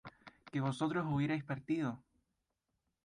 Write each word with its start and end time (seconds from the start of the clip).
que 0.49 0.59
vosotros 0.63 1.05
hubierais 1.07 1.43
partido 1.43 2.01